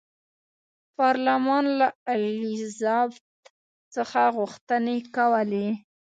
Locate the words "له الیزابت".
1.79-3.21